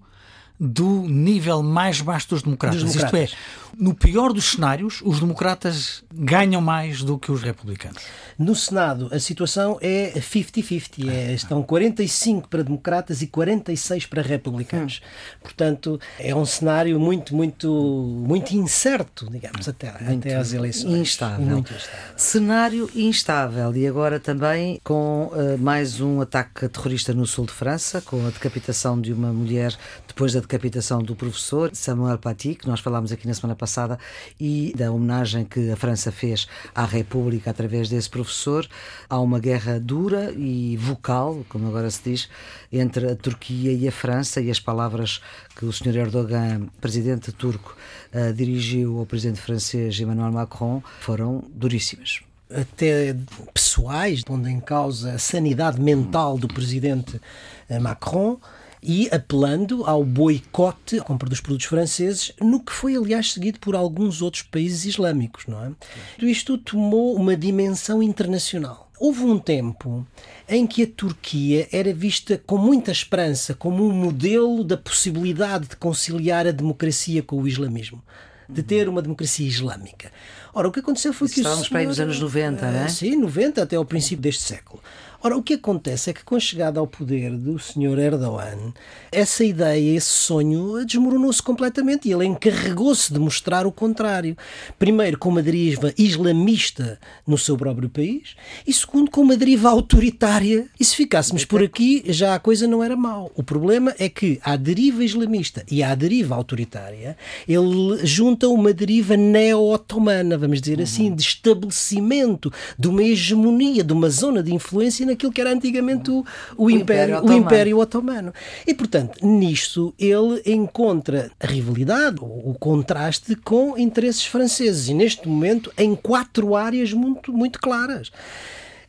[0.61, 2.83] do nível mais baixo dos democratas.
[2.83, 3.31] dos democratas.
[3.31, 8.03] Isto é, no pior dos cenários, os democratas ganham mais do que os republicanos.
[8.39, 11.09] No Senado, a situação é 50-50.
[11.09, 15.01] É, estão 45 para democratas e 46 para republicanos.
[15.03, 15.39] Hum.
[15.43, 20.95] Portanto, é um cenário muito, muito, muito incerto, digamos, até, muito até às eleições.
[20.95, 21.47] Instável.
[21.47, 22.01] Muito instável.
[22.17, 23.75] Cenário instável.
[23.75, 28.31] E agora também com uh, mais um ataque terrorista no sul de França, com a
[28.31, 29.75] decapitação de uma mulher
[30.07, 33.97] depois da decapitação do professor Samuel Paty, que nós falámos aqui na semana passada,
[34.39, 38.67] e da homenagem que a França fez à República através desse professor.
[39.09, 42.29] Há uma guerra dura e vocal, como agora se diz,
[42.73, 45.21] entre a Turquia e a França, e as palavras
[45.55, 45.97] que o Sr.
[45.97, 47.77] Erdogan, presidente turco,
[48.13, 53.17] uh, dirigiu ao presidente francês Emmanuel Macron foram duríssimas até
[53.55, 57.21] pessoais, pondo em causa a sanidade mental do presidente
[57.69, 58.41] eh, Macron
[58.83, 63.75] e apelando ao boicote à compra dos produtos franceses, no que foi, aliás, seguido por
[63.75, 65.47] alguns outros países islâmicos.
[65.47, 65.73] Não é?
[66.21, 68.91] Isto tomou uma dimensão internacional.
[68.99, 70.07] Houve um tempo
[70.47, 75.77] em que a Turquia era vista com muita esperança como um modelo da possibilidade de
[75.77, 78.03] conciliar a democracia com o islamismo
[78.51, 80.11] de ter uma democracia islâmica.
[80.53, 81.41] Ora, o que aconteceu foi Isso que.
[81.41, 82.89] Estávamos para aí nos anos 90, não é?
[82.89, 84.83] Sim, 90 até ao princípio deste século.
[85.23, 87.99] Ora, o que acontece é que com a chegada ao poder do Sr.
[87.99, 88.73] Erdogan,
[89.13, 94.35] essa ideia, esse sonho desmoronou-se completamente e ele encarregou-se de mostrar o contrário.
[94.79, 98.35] Primeiro, com uma deriva islamista no seu próprio país
[98.67, 100.67] e, segundo, com uma deriva autoritária.
[100.81, 103.31] E se ficássemos por aqui, já a coisa não era mal.
[103.35, 107.15] O problema é que à deriva islamista e à deriva autoritária,
[107.47, 114.09] ele junta uma deriva neo-otomana, vamos dizer assim, de estabelecimento de uma hegemonia, de uma
[114.09, 116.25] zona de influência naquilo que era antigamente o,
[116.57, 118.33] o, o Império, Império o Império Otomano.
[118.67, 125.29] E, portanto, nisto ele encontra a rivalidade, o, o contraste com interesses franceses e, neste
[125.29, 128.11] momento, em quatro áreas muito, muito claras.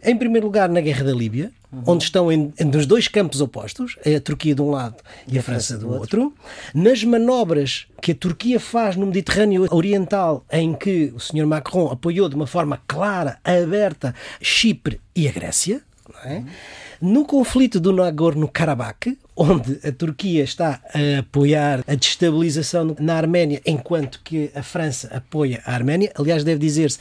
[0.03, 1.83] Em primeiro lugar, na Guerra da Líbia, uhum.
[1.85, 4.95] onde estão em, em, nos dois campos opostos, a Turquia de um lado
[5.27, 6.23] e, e a França, França do outro.
[6.23, 6.37] outro.
[6.73, 11.45] Nas manobras que a Turquia faz no Mediterrâneo Oriental, em que o Sr.
[11.45, 15.81] Macron apoiou de uma forma clara, aberta, Chipre e a Grécia.
[16.23, 16.43] É?
[17.01, 24.21] No conflito do Nagorno-Karabakh, onde a Turquia está a apoiar a destabilização na Arménia, enquanto
[24.23, 26.11] que a França apoia a Arménia.
[26.15, 26.99] Aliás, deve dizer-se,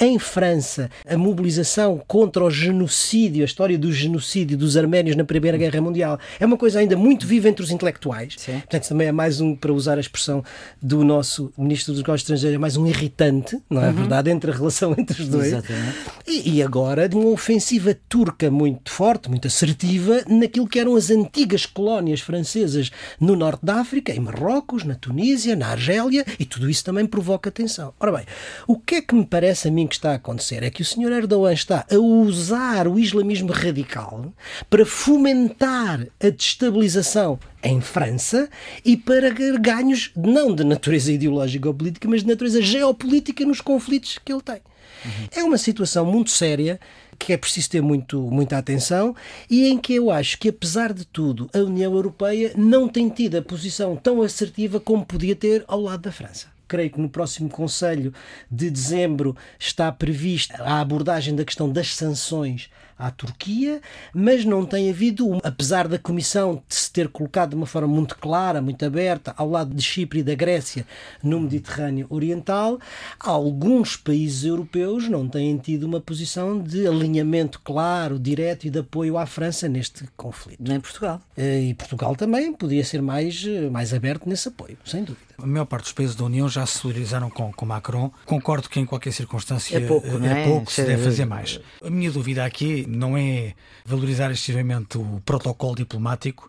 [0.00, 5.58] em França, a mobilização contra o genocídio, a história do genocídio dos arménios na Primeira
[5.58, 8.36] Guerra Mundial, é uma coisa ainda muito viva entre os intelectuais.
[8.38, 8.60] Sim.
[8.60, 10.42] Portanto, também é mais um, para usar a expressão
[10.80, 13.92] do nosso Ministro dos Negócios Estrangeiros, é mais um irritante, não é uhum.
[13.92, 15.48] verdade, entre a relação entre os dois.
[15.48, 15.96] Exatamente.
[16.26, 21.10] E, e agora, de uma ofensiva turca muito forte, muito assertiva, naquilo que eram as
[21.10, 26.70] antigas colónias francesas no norte da África, em Marrocos, na Tunísia, na Argélia, e tudo
[26.70, 27.92] isso também provoca tensão.
[27.98, 28.24] Ora bem,
[28.68, 30.62] o que é que me parece a mim que está a acontecer?
[30.62, 31.10] É que o Sr.
[31.10, 34.32] Erdogan está a usar o islamismo radical
[34.70, 38.48] para fomentar a destabilização em França
[38.84, 44.20] e para ganhos não de natureza ideológica ou política, mas de natureza geopolítica nos conflitos
[44.24, 44.60] que ele tem.
[45.04, 45.28] Uhum.
[45.34, 46.78] É uma situação muito séria
[47.24, 49.14] que é preciso ter muito, muita atenção
[49.48, 53.36] e em que eu acho que, apesar de tudo, a União Europeia não tem tido
[53.36, 56.48] a posição tão assertiva como podia ter ao lado da França.
[56.66, 58.14] Creio que no próximo Conselho
[58.50, 62.70] de dezembro está prevista a abordagem da questão das sanções
[63.02, 63.80] à Turquia,
[64.14, 68.62] mas não tem havido, apesar da Comissão se ter colocado de uma forma muito clara,
[68.62, 70.86] muito aberta, ao lado de Chipre e da Grécia
[71.22, 72.78] no Mediterrâneo Oriental,
[73.18, 79.18] alguns países europeus não têm tido uma posição de alinhamento claro, direto e de apoio
[79.18, 80.62] à França neste conflito.
[80.62, 81.20] Nem Portugal.
[81.36, 85.31] Eh, e Portugal também podia ser mais, eh, mais aberto nesse apoio, sem dúvida.
[85.42, 88.12] A maior parte dos países da União já se solidarizaram com, com Macron.
[88.24, 90.44] Concordo que em qualquer circunstância é pouco, é, é?
[90.44, 91.60] pouco se deve fazer mais.
[91.84, 96.48] A minha dúvida aqui não é valorizar excessivamente o protocolo diplomático,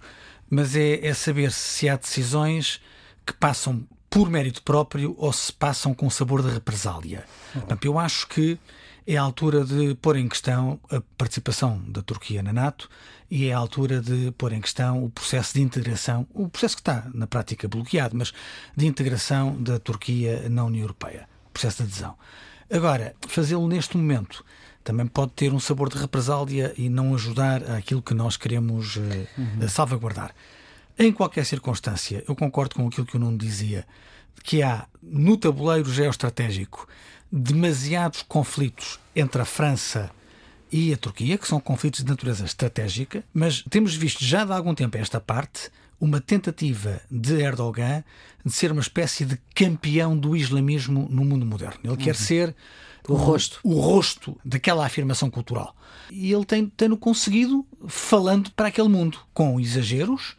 [0.50, 2.80] mas é, é saber se há decisões
[3.26, 7.26] que passam por mérito próprio ou se passam com sabor de represália.
[7.52, 8.60] Portanto, eu acho que
[9.06, 12.90] é a altura de pôr em questão a participação da Turquia na NATO
[13.30, 16.82] e é a altura de pôr em questão o processo de integração, o processo que
[16.82, 18.34] está na prática bloqueado, mas
[18.76, 22.16] de integração da Turquia na União Europeia, processo de adesão.
[22.72, 24.44] Agora, fazê-lo neste momento
[24.84, 29.68] também pode ter um sabor de represália e não ajudar àquilo que nós queremos uhum.
[29.70, 30.34] salvaguardar.
[30.98, 33.86] Em qualquer circunstância, eu concordo com aquilo que o Nuno dizia,
[34.44, 36.88] que há no tabuleiro geoestratégico
[37.36, 40.12] demasiados conflitos entre a França
[40.72, 44.76] e a Turquia, que são conflitos de natureza estratégica, mas temos visto já de algum
[44.76, 48.04] tempo esta parte uma tentativa de Erdogan
[48.46, 51.80] de ser uma espécie de campeão do islamismo no mundo moderno.
[51.84, 51.98] Ele uhum.
[51.98, 52.56] quer ser
[53.08, 53.60] o, o rosto.
[53.64, 55.76] O rosto daquela afirmação cultural.
[56.12, 60.36] E ele tem, tem-no conseguido falando para aquele mundo, com exageros,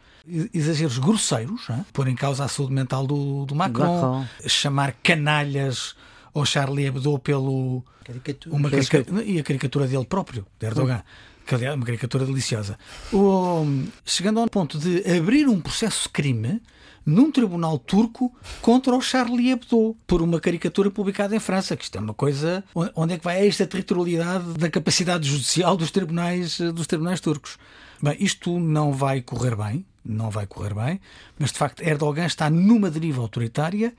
[0.52, 1.85] exageros grosseiros, hein?
[1.92, 5.96] pôr em causa a saúde mental do, do Macron, Macron, chamar canalhas
[6.35, 7.85] ao Charlie Hebdo pelo.
[8.05, 8.55] Caricatura.
[8.55, 11.03] Uma caricatura, e a caricatura dele próprio, de Erdogan.
[11.47, 12.79] Que é uma caricatura deliciosa.
[13.12, 13.66] O,
[14.05, 16.61] chegando ao ponto de abrir um processo de crime
[17.05, 21.99] num tribunal turco contra o Charlie Hebdo por uma caricatura publicada em França, que isto
[21.99, 26.87] é uma coisa onde é que vai esta territorialidade da capacidade judicial dos tribunais dos
[26.87, 27.59] tribunais turcos.
[28.03, 31.01] Bem, isto não vai correr bem, não vai correr bem,
[31.38, 33.94] mas de facto Erdogan está numa deriva autoritária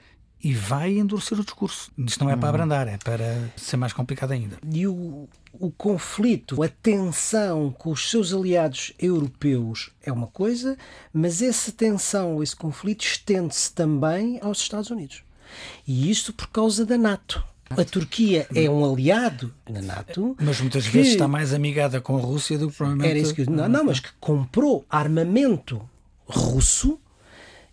[0.46, 1.92] e vai endurecer o discurso.
[1.98, 4.60] Isto não é para abrandar, é para ser mais complicado ainda.
[4.72, 10.78] E o, o conflito, a tensão com os seus aliados europeus é uma coisa,
[11.12, 15.24] mas essa tensão, esse conflito estende-se também aos Estados Unidos.
[15.88, 17.44] E isto por causa da NATO.
[17.72, 20.38] A Turquia é um aliado na NATO.
[20.40, 23.10] Mas muitas vezes está mais amigada com a Rússia do que provavelmente.
[23.10, 23.50] Era isso que eu...
[23.50, 25.82] não, não, mas que comprou armamento
[26.28, 27.00] russo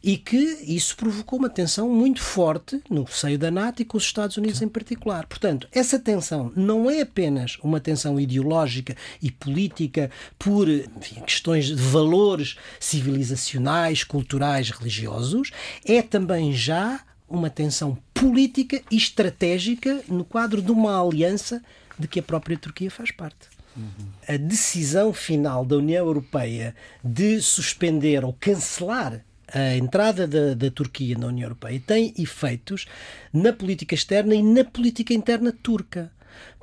[0.02, 4.04] e que isso provocou uma tensão muito forte no seio da NATO e com os
[4.04, 5.26] Estados Unidos em particular.
[5.26, 11.74] Portanto, essa tensão não é apenas uma tensão ideológica e política por enfim, questões de
[11.74, 15.50] valores civilizacionais, culturais, religiosos,
[15.84, 21.62] é também já uma tensão política e estratégica no quadro de uma aliança
[21.98, 23.48] de que a própria Turquia faz parte.
[23.76, 24.08] Uhum.
[24.28, 31.16] A decisão final da União Europeia de suspender ou cancelar a entrada da, da Turquia
[31.18, 32.86] na União Europeia tem efeitos
[33.32, 36.10] na política externa e na política interna turca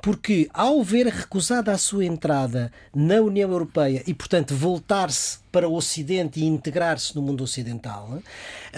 [0.02, 5.74] porque ao ver recusada a sua entrada na União Europeia e, portanto, voltar-se para o
[5.74, 8.18] Ocidente e integrar-se no mundo ocidental,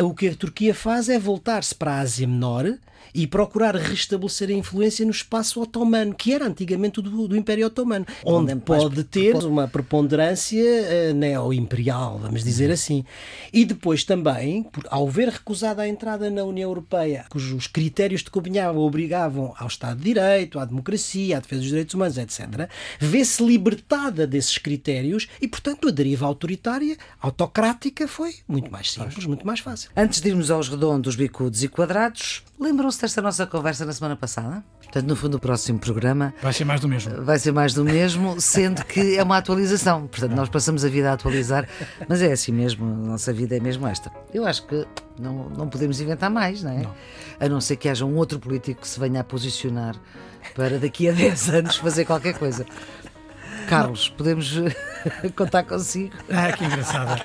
[0.00, 2.78] o que a Turquia faz é voltar-se para a Ásia Menor
[3.14, 8.06] e procurar restabelecer a influência no espaço otomano, que era antigamente do, do Império Otomano,
[8.24, 12.72] onde pode ter uma preponderância uh, neo-imperial, vamos dizer uhum.
[12.72, 13.04] assim.
[13.52, 18.30] E depois também, por, ao ver recusada a entrada na União Europeia, cujos critérios de
[18.30, 23.44] Copenhague obrigavam ao Estado de Direito, à democracia, à defesa dos direitos humanos, etc., vê-se
[23.44, 29.60] libertada desses critérios e, portanto, a deriva autoritária, autocrática, foi muito mais simples, muito mais
[29.60, 29.90] fácil.
[29.96, 34.62] Antes de irmos aos redondos, bicudos e quadrados, lembram-se desta nossa conversa na semana passada?
[34.82, 36.32] Portanto, no fundo, o próximo programa.
[36.40, 37.24] Vai ser mais do mesmo.
[37.24, 40.06] Vai ser mais do mesmo, sendo que é uma atualização.
[40.06, 41.68] Portanto, nós passamos a vida a atualizar,
[42.08, 44.12] mas é assim mesmo, a nossa vida é mesmo esta.
[44.32, 44.86] Eu acho que
[45.18, 46.82] não, não podemos inventar mais, não é?
[46.82, 46.94] Não.
[47.40, 49.96] A não ser que haja um outro político que se venha a posicionar
[50.54, 52.64] para daqui a 10 anos fazer qualquer coisa.
[53.68, 54.54] Carlos, podemos
[55.34, 56.14] contar consigo?
[56.30, 57.24] Ah, que engraçada.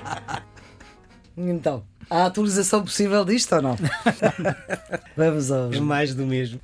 [1.36, 1.84] Então.
[2.10, 3.76] Há atualização possível disto ou não?
[5.16, 5.76] Vamos aos.
[5.76, 6.60] É mais do mesmo.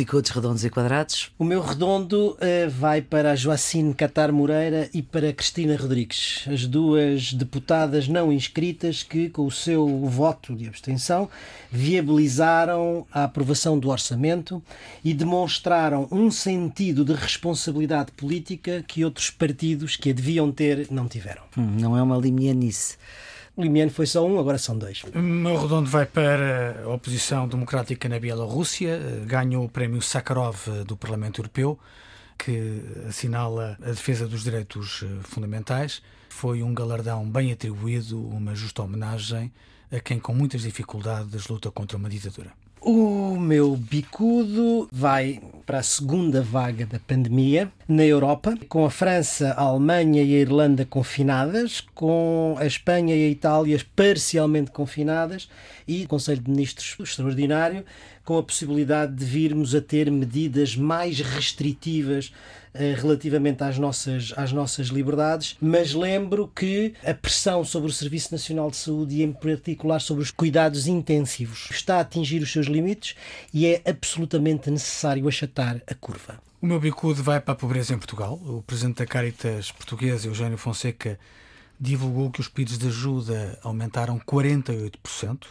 [0.00, 1.30] Bicodes redondos e quadrados.
[1.38, 6.66] O meu redondo uh, vai para a Joacine Catar Moreira e para Cristina Rodrigues, as
[6.66, 11.28] duas deputadas não inscritas que, com o seu voto de abstenção,
[11.70, 14.62] viabilizaram a aprovação do orçamento
[15.04, 21.06] e demonstraram um sentido de responsabilidade política que outros partidos que a deviam ter não
[21.08, 21.42] tiveram.
[21.58, 22.96] Hum, não é uma limianice.
[23.60, 25.02] O limiano foi só um, agora são dois.
[25.14, 28.98] O meu redondo vai para a oposição democrática na Bielorrússia.
[29.26, 30.56] Ganhou o prémio Sakharov
[30.86, 31.78] do Parlamento Europeu,
[32.38, 36.00] que assinala a defesa dos direitos fundamentais.
[36.30, 39.52] Foi um galardão bem atribuído, uma justa homenagem
[39.92, 42.52] a quem com muitas dificuldades luta contra uma ditadura.
[42.80, 49.52] O meu bicudo vai para a segunda vaga da pandemia na Europa, com a França,
[49.56, 55.48] a Alemanha e a Irlanda confinadas, com a Espanha e a Itália parcialmente confinadas
[55.88, 57.84] e o Conselho de Ministros extraordinário
[58.24, 62.32] com a possibilidade de virmos a ter medidas mais restritivas
[62.72, 68.30] eh, relativamente às nossas, às nossas liberdades, mas lembro que a pressão sobre o Serviço
[68.30, 72.66] Nacional de Saúde e, em particular, sobre os cuidados intensivos está a atingir os seus
[72.66, 73.16] limites
[73.52, 76.40] e é absolutamente necessário achatar a curva.
[76.60, 78.34] O meu bicudo vai para a pobreza em Portugal.
[78.34, 81.18] O presidente da Caritas portuguesa, Eugênio Fonseca,
[81.80, 85.46] divulgou que os pedidos de ajuda aumentaram 48%.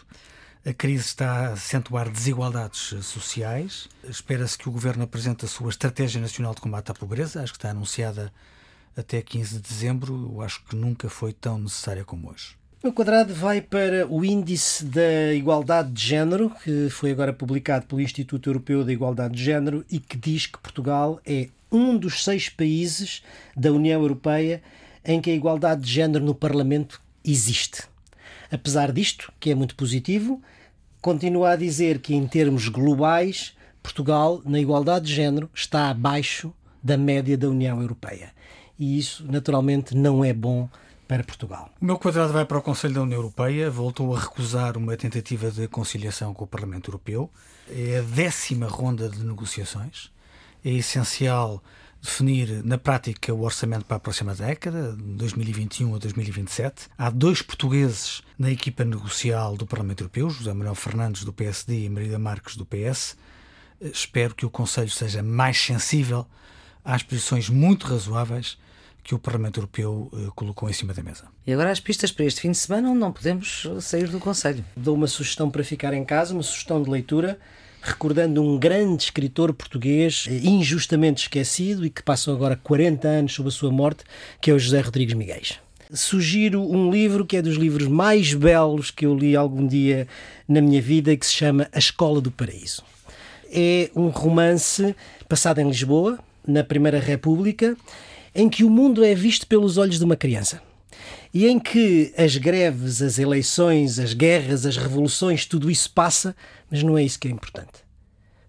[0.64, 3.88] A crise está a acentuar desigualdades sociais.
[4.04, 7.42] Espera-se que o governo apresente a sua Estratégia Nacional de Combate à Pobreza.
[7.42, 8.32] Acho que está anunciada
[8.96, 10.30] até 15 de dezembro.
[10.32, 12.59] Eu acho que nunca foi tão necessária como hoje.
[12.82, 18.00] O quadrado vai para o Índice da Igualdade de Género, que foi agora publicado pelo
[18.00, 22.48] Instituto Europeu da Igualdade de Género e que diz que Portugal é um dos seis
[22.48, 23.22] países
[23.54, 24.62] da União Europeia
[25.04, 27.82] em que a igualdade de género no Parlamento existe.
[28.50, 30.40] Apesar disto, que é muito positivo,
[31.02, 36.50] continua a dizer que, em termos globais, Portugal, na igualdade de género, está abaixo
[36.82, 38.30] da média da União Europeia.
[38.78, 40.66] E isso, naturalmente, não é bom
[41.10, 41.68] para Portugal.
[41.80, 43.68] O meu quadrado vai para o Conselho da União Europeia.
[43.68, 47.28] Voltou a recusar uma tentativa de conciliação com o Parlamento Europeu.
[47.68, 50.12] É a décima ronda de negociações.
[50.64, 51.60] É essencial
[52.00, 56.86] definir na prática o orçamento para a próxima década, 2021 a 2027.
[56.96, 61.88] Há dois portugueses na equipa negocial do Parlamento Europeu, José Manuel Fernandes do PSD e
[61.88, 63.16] Maria Marques do PS.
[63.80, 66.24] Espero que o Conselho seja mais sensível
[66.84, 68.56] às posições muito razoáveis
[69.02, 71.24] que o Parlamento Europeu uh, colocou em cima da mesa.
[71.46, 74.64] E agora as pistas para este fim de semana onde não podemos sair do Conselho.
[74.76, 77.38] Dou uma sugestão para ficar em casa, uma sugestão de leitura
[77.82, 83.48] recordando um grande escritor português eh, injustamente esquecido e que passou agora 40 anos sob
[83.48, 84.04] a sua morte,
[84.40, 85.40] que é o José Rodrigues Miguel.
[85.92, 90.06] Sugiro um livro que é dos livros mais belos que eu li algum dia
[90.46, 92.84] na minha vida, que se chama A Escola do Paraíso.
[93.50, 94.94] É um romance
[95.28, 97.76] passado em Lisboa, na Primeira República,
[98.34, 100.62] em que o mundo é visto pelos olhos de uma criança
[101.32, 106.34] e em que as greves, as eleições, as guerras, as revoluções, tudo isso passa,
[106.70, 107.88] mas não é isso que é importante.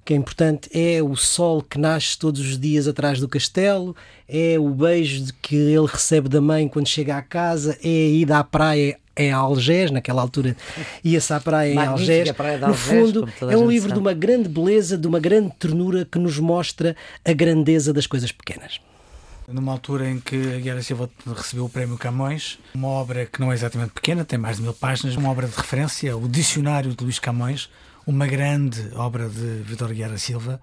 [0.01, 3.95] O que é importante é o sol que nasce todos os dias atrás do castelo,
[4.27, 8.39] é o beijo que ele recebe da mãe quando chega à casa, é a ida
[8.39, 10.57] à praia em Algés, naquela altura
[11.03, 12.31] ia-se à praia em Algés.
[12.31, 13.93] Praia no Algés, fundo, é um livro sabe.
[13.93, 18.31] de uma grande beleza, de uma grande ternura que nos mostra a grandeza das coisas
[18.31, 18.79] pequenas
[19.47, 23.51] numa altura em que a Guerra Silva recebeu o Prémio Camões, uma obra que não
[23.51, 27.03] é exatamente pequena, tem mais de mil páginas, uma obra de referência, o Dicionário de
[27.03, 27.69] Luís Camões,
[28.05, 30.61] uma grande obra de Vitor Guerra Silva,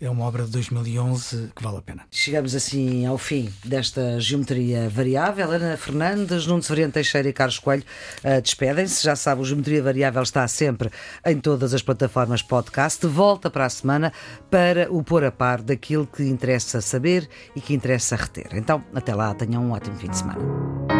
[0.00, 2.02] é uma obra de 2011 que vale a pena.
[2.10, 5.50] Chegamos assim ao fim desta geometria variável.
[5.50, 7.84] Ana Fernandes, Nuno Severiano Teixeira e Carlos Coelho
[8.24, 9.04] uh, despedem-se.
[9.04, 10.90] Já sabe, o Geometria Variável está sempre
[11.24, 13.06] em todas as plataformas podcast.
[13.06, 14.12] Volta para a semana
[14.50, 18.48] para o pôr a par daquilo que interessa saber e que interessa reter.
[18.54, 20.99] Então, até lá, tenham um ótimo fim de semana.